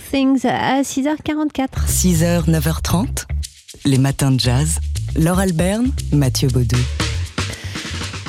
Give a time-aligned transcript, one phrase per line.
[0.00, 1.86] Things à 6h44.
[1.86, 3.24] 6h, 9h30,
[3.84, 4.78] les matins de jazz.
[5.16, 6.76] Laure Alberne, Mathieu Baudou.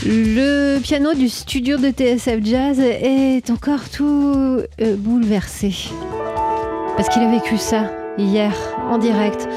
[0.06, 5.74] Le piano du studio de TSF Jazz est encore tout euh, bouleversé.
[6.96, 8.54] Parce qu'il a vécu ça hier
[8.90, 9.48] en direct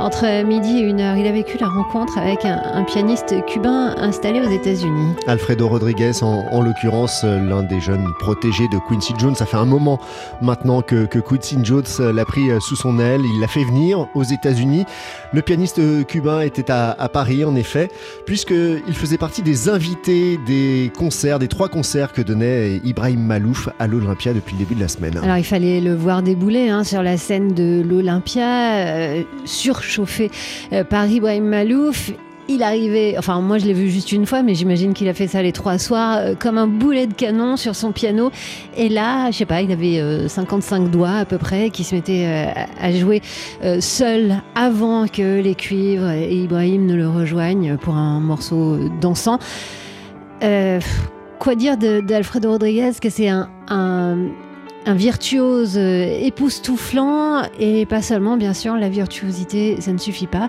[0.00, 1.16] entre midi et une heure.
[1.16, 5.14] Il a vécu la rencontre avec un, pianiste cubain installé aux États-Unis.
[5.26, 9.34] Alfredo Rodriguez, en, l'occurrence, l'un des jeunes protégés de Quincy Jones.
[9.34, 10.00] Ça fait un moment
[10.40, 13.20] maintenant que, Quincy Jones l'a pris sous son aile.
[13.24, 14.86] Il l'a fait venir aux États-Unis.
[15.32, 17.88] Le pianiste cubain était à, Paris, en effet,
[18.26, 23.86] puisqu'il faisait partie des invités des concerts, des trois concerts que donnait Ibrahim Malouf à
[23.86, 25.18] l'Olympia depuis le début de la semaine.
[25.22, 30.30] Alors il fallait le voir débouler hein, sur la scène de l'Olympia, euh, sur chauffé
[30.72, 32.12] euh, par Ibrahim Malouf
[32.52, 35.28] il arrivait, enfin moi je l'ai vu juste une fois, mais j'imagine qu'il a fait
[35.28, 38.32] ça les trois soirs, euh, comme un boulet de canon sur son piano.
[38.76, 41.94] Et là, je sais pas, il avait 55 euh, doigts à peu près, qui se
[41.94, 42.26] mettait
[42.80, 43.22] à jouer
[43.78, 49.38] seul avant que les cuivres et Ibrahim ne le rejoignent pour un morceau dansant.
[50.40, 53.48] quoi dire d'Alfredo Rodriguez que c'est un
[54.86, 60.48] virtuose euh, époustouflant et pas seulement, bien sûr, la virtuosité, ça ne suffit pas.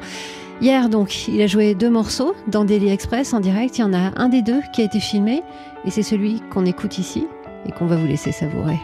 [0.61, 3.77] Hier, donc, il a joué deux morceaux dans Daily Express en direct.
[3.77, 5.43] Il y en a un des deux qui a été filmé
[5.85, 7.25] et c'est celui qu'on écoute ici
[7.65, 8.79] et qu'on va vous laisser savourer.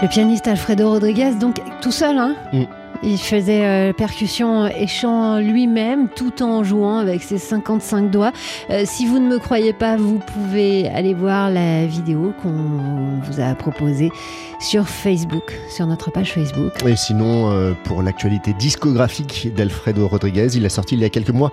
[0.00, 2.36] Le pianiste Alfredo Rodriguez, donc tout seul, hein?
[2.52, 2.64] Mm.
[3.02, 8.32] Il faisait euh, percussion et chant lui-même tout en jouant avec ses 55 doigts.
[8.70, 13.40] Euh, si vous ne me croyez pas, vous pouvez aller voir la vidéo qu'on vous
[13.40, 14.10] a proposée
[14.58, 16.72] sur Facebook, sur notre page Facebook.
[16.84, 21.30] Et sinon, euh, pour l'actualité discographique d'Alfredo Rodriguez, il a sorti il y a quelques
[21.30, 21.52] mois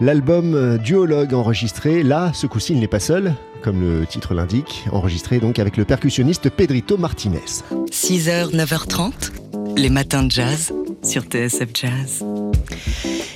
[0.00, 2.02] l'album Duologue enregistré.
[2.02, 5.84] Là, ce coup-ci, il n'est pas seul, comme le titre l'indique, enregistré donc avec le
[5.84, 7.62] percussionniste Pedrito Martinez.
[7.90, 9.12] 6h, 9h30,
[9.76, 10.72] les matins de jazz
[11.04, 12.24] sur TSF Jazz.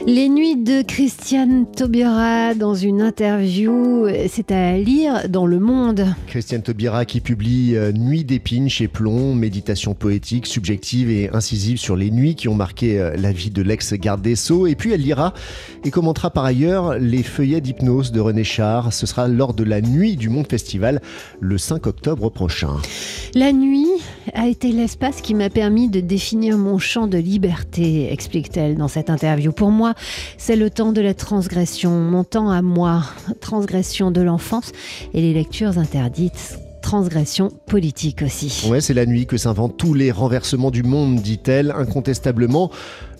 [0.07, 6.07] Les nuits de Christiane Taubira dans une interview, c'est à lire dans Le Monde.
[6.29, 11.95] Christiane Taubira qui publie euh, Nuit d'épines chez Plomb, méditation poétique, subjective et incisive sur
[11.95, 14.67] les nuits qui ont marqué euh, la vie de l'ex-garde des Sceaux.
[14.67, 15.35] Et puis elle lira
[15.85, 18.95] et commentera par ailleurs les feuillets d'hypnose de René Char.
[18.95, 21.03] Ce sera lors de la Nuit du Monde Festival
[21.41, 22.77] le 5 octobre prochain.
[23.35, 23.98] La nuit
[24.35, 29.11] a été l'espace qui m'a permis de définir mon champ de liberté, explique-t-elle dans cette
[29.11, 29.53] interview.
[29.53, 29.95] Pour moi,
[30.37, 33.03] c'est le temps de la transgression, mon temps à moi,
[33.41, 34.73] transgression de l'enfance
[35.15, 38.67] et les lectures interdites transgression politique aussi.
[38.67, 42.71] Ouais, c'est la nuit que s'inventent tous les renversements du monde, dit-elle, incontestablement.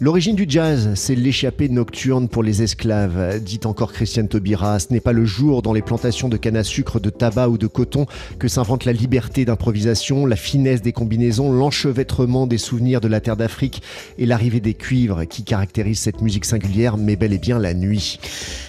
[0.01, 4.79] L'origine du jazz, c'est l'échappée nocturne pour les esclaves, dit encore Christiane Taubira.
[4.79, 7.59] Ce n'est pas le jour dans les plantations de canne à sucre, de tabac ou
[7.59, 8.07] de coton
[8.39, 13.37] que s'invente la liberté d'improvisation, la finesse des combinaisons, l'enchevêtrement des souvenirs de la terre
[13.37, 13.83] d'Afrique
[14.19, 18.19] et l'arrivée des cuivres qui caractérisent cette musique singulière, mais bel et bien la nuit.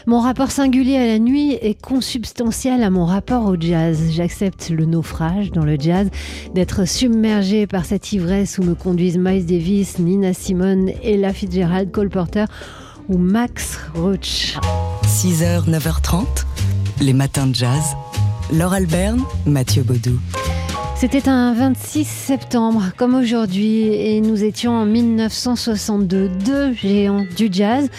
[0.07, 3.99] Mon rapport singulier à la nuit est consubstantiel à mon rapport au jazz.
[4.09, 6.09] J'accepte le naufrage dans le jazz,
[6.53, 12.09] d'être submergé par cette ivresse où me conduisent Miles Davis, Nina Simone Ella Fitzgerald, Cole
[12.09, 12.45] Porter
[13.07, 14.57] ou Max Roach.
[15.05, 16.25] 6h, 9h30,
[17.01, 17.95] les matins de jazz.
[18.51, 20.19] Laure Alberne, Mathieu Baudou.
[20.99, 27.89] C'était un 26 septembre, comme aujourd'hui, et nous étions en 1962, deux géants du jazz,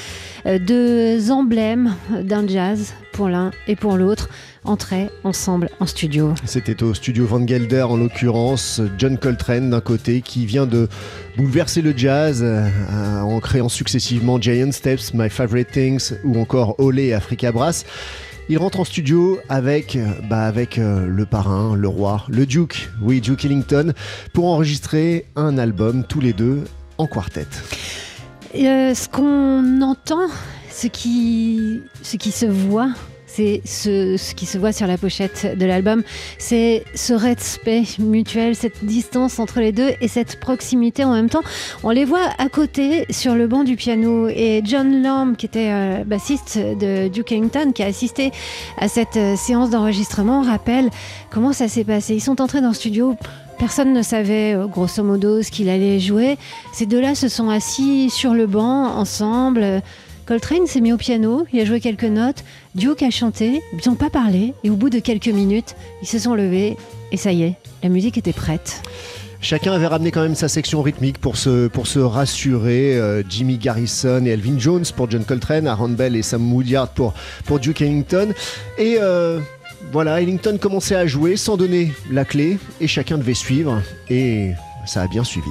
[0.45, 4.29] euh, deux emblèmes d'un jazz pour l'un et pour l'autre
[4.65, 6.35] entraient ensemble en studio.
[6.45, 10.89] C'était au studio Van Gelder en l'occurrence, John Coltrane d'un côté qui vient de
[11.37, 17.13] bouleverser le jazz euh, en créant successivement Giant Steps, My Favorite Things ou encore Olé
[17.13, 17.85] Africa Brass.
[18.49, 19.97] Il rentre en studio avec,
[20.29, 23.93] bah avec euh, le parrain, le roi, le Duke, oui, Duke Ellington,
[24.33, 26.65] pour enregistrer un album tous les deux
[26.99, 27.47] en quartet.
[28.57, 30.27] Euh, ce qu'on entend,
[30.81, 30.87] ce
[32.17, 32.89] qui, se voit,
[33.27, 36.03] c'est ce, ce, qui se voit sur la pochette de l'album,
[36.39, 41.43] c'est ce respect mutuel, cette distance entre les deux et cette proximité en même temps.
[41.83, 45.71] On les voit à côté sur le banc du piano et John Lamb, qui était
[45.71, 48.31] euh, bassiste de Duke Ellington, qui a assisté
[48.79, 50.89] à cette euh, séance d'enregistrement, rappelle
[51.29, 52.15] comment ça s'est passé.
[52.15, 53.17] Ils sont entrés dans le studio.
[53.59, 56.39] Personne ne savait euh, grosso modo ce qu'il allait jouer.
[56.73, 59.83] Ces deux-là se sont assis sur le banc ensemble.
[60.31, 62.45] Coltrane s'est mis au piano, il a joué quelques notes,
[62.77, 66.21] Duke a chanté, ils n'ont pas parlé, et au bout de quelques minutes, ils se
[66.21, 66.77] sont levés,
[67.11, 68.81] et ça y est, la musique était prête.
[69.41, 72.97] Chacun avait ramené quand même sa section rythmique pour se, rassurer.
[72.97, 77.13] Euh, Jimmy Garrison et Elvin Jones pour John Coltrane, Aaron Bell et Sam Woodyard pour,
[77.45, 78.33] pour Duke Ellington.
[78.79, 79.41] Et euh,
[79.91, 84.53] voilà, Ellington commençait à jouer sans donner la clé, et chacun devait suivre, et
[84.87, 85.51] ça a bien suivi.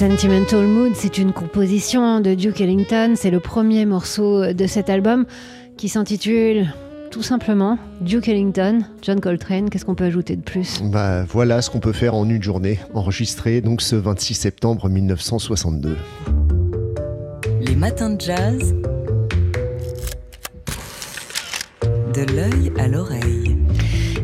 [0.00, 3.12] Sentimental Mood, c'est une composition de Duke Ellington.
[3.16, 5.26] C'est le premier morceau de cet album
[5.76, 6.72] qui s'intitule
[7.10, 9.68] tout simplement Duke Ellington, John Coltrane.
[9.68, 10.80] Qu'est-ce qu'on peut ajouter de plus?
[10.84, 15.98] Bah voilà ce qu'on peut faire en une journée, enregistré donc ce 26 septembre 1962.
[17.60, 18.74] Les matins de jazz.
[22.14, 23.49] De l'œil à l'oreille.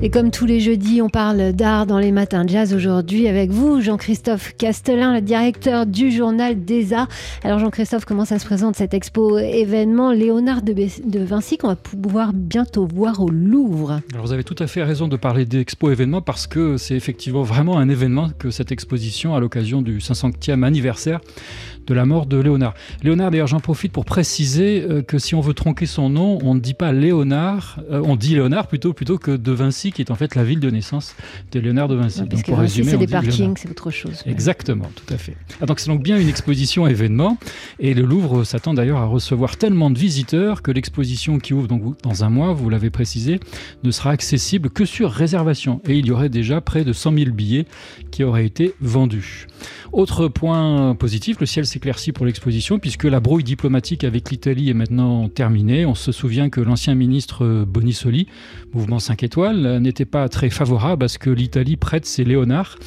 [0.03, 3.81] Et comme tous les jeudis, on parle d'art dans les matins jazz aujourd'hui avec vous,
[3.81, 7.09] Jean-Christophe Castelin, le directeur du journal des arts.
[7.43, 11.77] Alors Jean-Christophe, comment ça se présente cette expo événement Léonard de, de Vinci qu'on va
[11.77, 14.03] pouvoir bientôt voir au Louvre?
[14.13, 17.43] Alors vous avez tout à fait raison de parler d'expo événement parce que c'est effectivement
[17.43, 21.21] vraiment un événement que cette exposition à l'occasion du 500e anniversaire
[21.87, 22.75] de la mort de Léonard.
[23.03, 26.55] Léonard, d'ailleurs, j'en profite pour préciser euh, que si on veut tronquer son nom, on
[26.55, 30.11] ne dit pas Léonard, euh, on dit Léonard plutôt, plutôt que de Vinci qui est
[30.11, 31.15] en fait la ville de naissance
[31.53, 32.23] de Léonard de Vinci.
[32.29, 34.23] parce donc, que c'est des parkings, c'est autre chose.
[34.27, 35.37] Exactement, tout à fait.
[35.61, 37.39] Ah, donc c'est donc bien une exposition événement,
[37.79, 42.01] et le Louvre s'attend d'ailleurs à recevoir tellement de visiteurs que l'exposition qui ouvre donc
[42.03, 43.41] dans un mois, vous l'avez précisé,
[43.83, 45.81] ne sera accessible que sur réservation.
[45.89, 47.67] Et il y aurait déjà près de 100 000 billets
[48.11, 49.47] qui auraient été vendus.
[49.93, 54.75] Autre point positif, le ciel s'éclaircit pour l'exposition puisque la brouille diplomatique avec l'Italie est
[54.75, 55.85] maintenant terminée.
[55.85, 58.29] On se souvient que l'ancien ministre Bonisoli,
[58.73, 62.79] mouvement 5 étoiles, n'était pas très favorable à ce que l'Italie prête ses léonards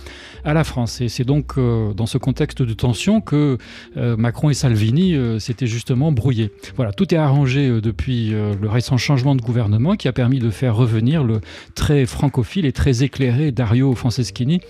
[0.43, 1.01] à la France.
[1.01, 3.57] Et c'est donc euh, dans ce contexte de tension que
[3.97, 6.51] euh, Macron et Salvini euh, s'étaient justement brouillés.
[6.75, 10.75] Voilà, tout est arrangé depuis le récent changement de gouvernement qui a permis de faire
[10.75, 11.41] revenir le
[11.75, 14.61] très francophile et très éclairé Dario Franceschini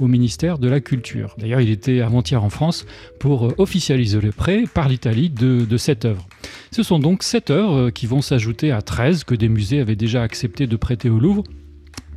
[0.00, 1.34] au ministère de la Culture.
[1.38, 2.86] D'ailleurs, il était avant-hier en France
[3.18, 6.26] pour officialiser le prêt par l'Italie de, de cette œuvre.
[6.70, 10.22] Ce sont donc sept œuvres qui vont s'ajouter à 13 que des musées avaient déjà
[10.22, 11.44] accepté de prêter au Louvre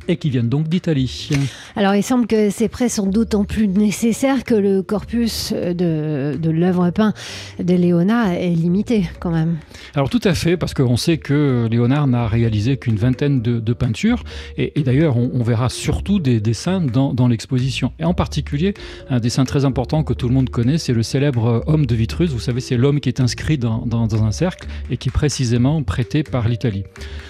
[0.08, 1.30] et qui viennent donc d'Italie.
[1.76, 6.50] Alors il semble que ces prêts sont d'autant plus nécessaires que le corpus de, de
[6.50, 7.14] l'œuvre peinte
[7.58, 9.58] de Léonard est limité quand même.
[9.94, 14.22] Alors tout à fait, parce qu'on sait que Léonard n'a réalisé qu'une vingtaine de, peintures,
[14.56, 17.92] et, d'ailleurs on, verra surtout des dessins dans, dans l'exposition.
[17.98, 18.74] Et en particulier,
[19.08, 22.30] un dessin très important que tout le monde connaît, c'est le célèbre homme de Vitruve.
[22.30, 25.12] Vous savez, c'est l'homme qui est inscrit dans, dans, dans, un cercle et qui est
[25.12, 26.84] précisément prêté par l'Italie.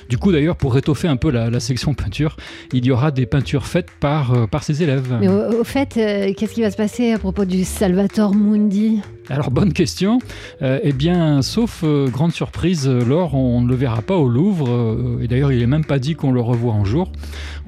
[0.08, 2.36] Du coup d'ailleurs, pour étoffer un peu la, la section peinture,
[2.72, 5.16] il y aura des peintures faites par, euh, par ses élèves.
[5.20, 9.00] Mais au, fait, euh, qu'est-ce qui va se passer à propos du Salvator Mundi?
[9.28, 10.18] Alors bonne question.
[10.62, 15.18] Euh, eh bien, sauf grande surprise, Laure, on ne le verra pas au Louvre.
[15.22, 17.12] et d'ailleurs, il n'est même pas dit qu'on le revoit un jour.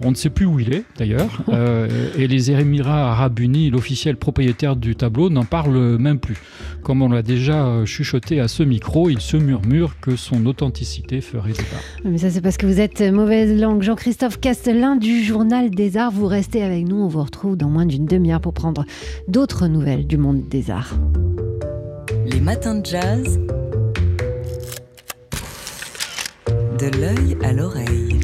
[0.02, 1.42] On ne sait plus où il est, d'ailleurs.
[2.18, 6.36] et les Émirats Arabes Unis, l'officiel propriétaire du tableau, n'en parle même plus.
[6.82, 11.52] Comme on l'a déjà chuchoté à ce micro, il se murmure que son authenticité ferait
[11.52, 11.64] débat.
[12.04, 13.82] Mais ça, c'est parce que vous êtes mauvaise langue.
[13.82, 14.38] Jean-Christophe
[14.84, 16.12] Du Journal des Arts.
[16.12, 18.84] Vous restez avec nous, on vous retrouve dans moins d'une demi-heure pour prendre
[19.28, 20.94] d'autres nouvelles du monde des arts.
[22.26, 23.40] Les matins de jazz.
[26.78, 28.20] De l'œil à l'oreille.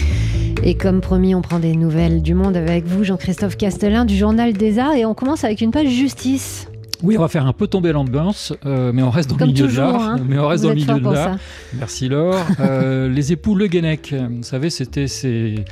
[0.62, 4.52] Et comme promis, on prend des nouvelles du monde avec vous, Jean-Christophe Castellin du Journal
[4.52, 4.95] des Arts.
[4.95, 6.70] Et on commence avec une page justice.
[7.02, 9.66] Oui, on va faire un peu tomber l'ambiance, euh, mais on reste dans le milieu
[9.66, 10.02] de l'art.
[10.02, 10.16] Hein.
[10.26, 11.37] Mais on reste dans le milieu de l'art.
[11.75, 12.37] Merci Laure.
[12.61, 15.64] Euh, les époux Le Guenec, vous savez, c'était ces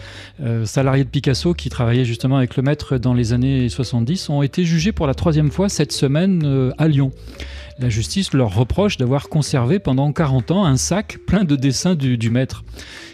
[0.42, 4.42] euh, salariés de Picasso qui travaillaient justement avec le maître dans les années 70, ont
[4.42, 7.12] été jugés pour la troisième fois cette semaine à Lyon.
[7.80, 12.28] La justice leur reproche d'avoir conservé pendant 40 ans un sac plein de dessins du,
[12.28, 12.64] maître.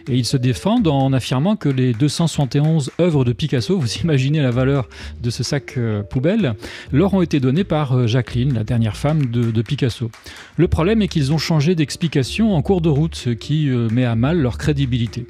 [0.08, 4.50] Et ils se défendent en affirmant que les 271 œuvres de Picasso, vous imaginez la
[4.50, 4.88] valeur
[5.22, 6.54] de ce sac euh, poubelle,
[6.92, 10.10] leur ont été données par euh, Jacqueline, la dernière femme de, Picasso.
[10.56, 14.04] Le problème est qu'ils ont changé d'explication en cours de route, ce qui euh, met
[14.04, 15.26] à mal leur crédibilité.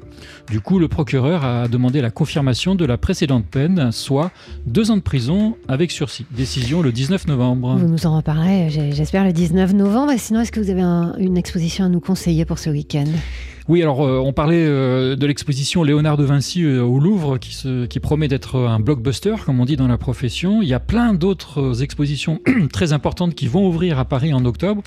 [0.49, 4.31] Du coup, le procureur a demandé la confirmation de la précédente peine, soit
[4.65, 6.25] deux ans de prison avec sursis.
[6.31, 7.75] Décision le 19 novembre.
[7.75, 10.13] Vous nous en reparlerez, j'espère, le 19 novembre.
[10.17, 13.05] Sinon, est-ce que vous avez un- une exposition à nous conseiller pour ce week-end?
[13.67, 17.99] Oui, alors euh, on parlait euh, de l'exposition Léonard de Vinci euh, au Louvre qui,
[17.99, 20.61] promet d'être un blockbuster, comme on dit dans la profession.
[20.61, 22.41] Il y a plein d'autres expositions
[22.71, 24.83] très importantes qui vont ouvrir à Paris en octobre.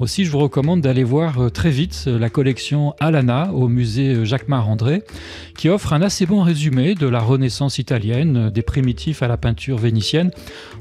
[0.00, 5.04] Aussi, je vous recommande d'aller voir très vite la collection Alana au musée Jacques-Marc-André,
[5.56, 9.78] qui offre un assez bon résumé de la Renaissance italienne, des primitifs à la peinture
[9.78, 10.32] vénitienne,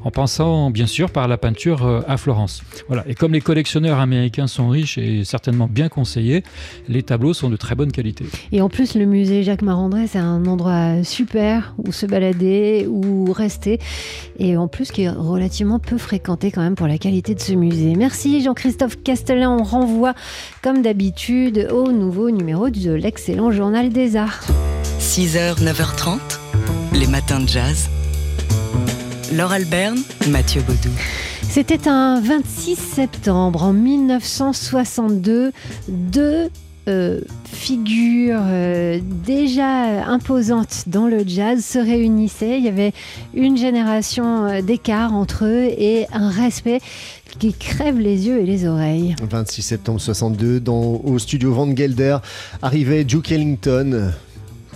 [0.03, 2.63] en passant bien sûr par la peinture à Florence.
[2.87, 3.03] Voilà.
[3.07, 6.43] Et comme les collectionneurs américains sont riches et certainement bien conseillés,
[6.89, 8.25] les tableaux sont de très bonne qualité.
[8.51, 13.32] Et en plus, le musée Jacques Marandré, c'est un endroit super où se balader, où
[13.32, 13.80] rester.
[14.39, 17.54] Et en plus, qui est relativement peu fréquenté quand même pour la qualité de ce
[17.54, 17.96] musée.
[17.96, 19.51] Merci Jean-Christophe Castellin.
[19.51, 20.13] On renvoie,
[20.62, 24.46] comme d'habitude, au nouveau numéro de l'excellent Journal des Arts.
[25.00, 26.20] 6h, 9h30,
[26.94, 27.89] les matins de jazz.
[29.34, 29.98] Laure Alberne,
[30.30, 30.89] Mathieu Baudou.
[31.50, 35.51] C'était un 26 septembre en 1962.
[35.88, 36.50] Deux
[36.88, 42.60] euh, figures euh, déjà imposantes dans le jazz se réunissaient.
[42.60, 42.94] Il y avait
[43.34, 46.82] une génération euh, d'écart entre eux et un respect
[47.39, 49.15] qui crève les yeux et les oreilles.
[49.20, 52.18] 26 septembre 62, dans, au studio Van Gelder,
[52.62, 54.12] arrivait Duke Ellington,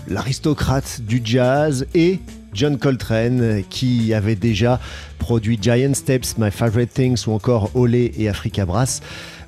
[0.08, 2.20] l'aristocrate du jazz, et
[2.54, 4.80] John Coltrane, qui avait déjà
[5.20, 9.02] produit Giant Steps, My Favorite Things, ou encore Olé et Africa Brass.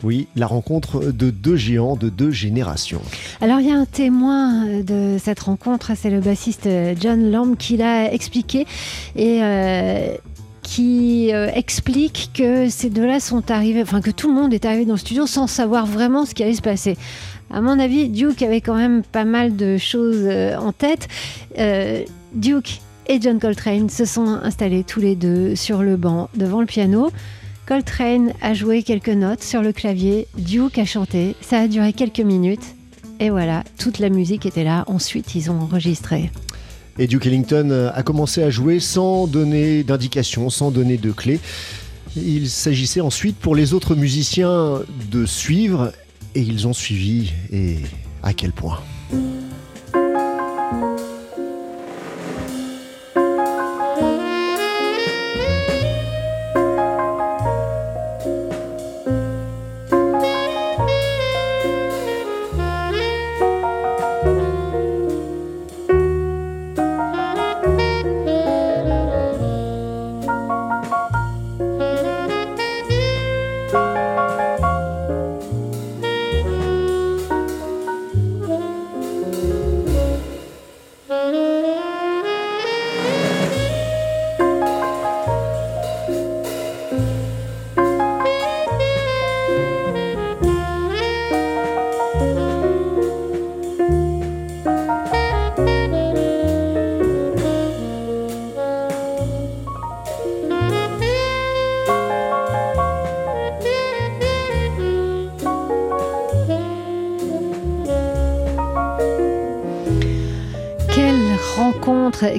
[0.04, 3.02] Oui, la rencontre de deux géants de deux générations.
[3.40, 7.32] Alors il y a un témoin euh, de cette rencontre, c'est le bassiste euh, John
[7.32, 8.66] Lamb qui l'a expliqué
[9.16, 10.16] et euh,
[10.64, 14.94] qui explique que ces deux-là sont arrivés, enfin que tout le monde est arrivé dans
[14.94, 16.98] le studio sans savoir vraiment ce qui allait se passer.
[17.52, 21.10] À mon avis, Duke avait quand même pas mal de choses en tête.
[22.34, 26.68] Duke et John Coltrane se sont installés tous les deux sur le banc devant le
[26.68, 27.12] piano.
[27.72, 32.20] Coltrane a joué quelques notes sur le clavier, Duke a chanté, ça a duré quelques
[32.20, 32.76] minutes.
[33.22, 34.84] Et voilà, toute la musique était là.
[34.88, 36.32] Ensuite, ils ont enregistré.
[37.00, 41.40] Et Duke Ellington a commencé à jouer sans donner d'indications, sans donner de clés.
[42.18, 45.94] Il s'agissait ensuite pour les autres musiciens de suivre,
[46.36, 47.78] et ils ont suivi, et
[48.22, 48.82] à quel point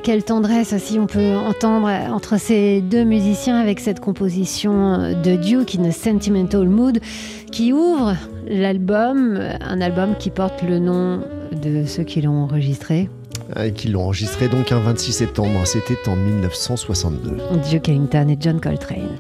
[0.03, 5.77] quelle tendresse aussi on peut entendre entre ces deux musiciens avec cette composition de Duke
[5.79, 7.01] in a Sentimental Mood
[7.51, 8.15] qui ouvre
[8.47, 11.21] l'album, un album qui porte le nom
[11.53, 13.09] de ceux qui l'ont enregistré.
[13.63, 17.39] Et qui l'ont enregistré donc un 26 septembre, c'était en 1962.
[17.71, 19.19] Duke Ellington et John Coltrane.